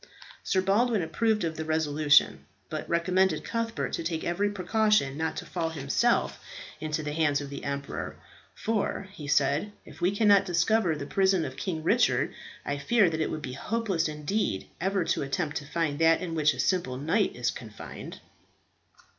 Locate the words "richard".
11.83-12.33